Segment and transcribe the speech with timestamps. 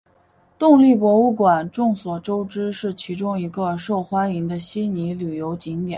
[0.57, 5.89] 动力博物馆众所周知是其中一个受欢迎的悉尼旅游景点。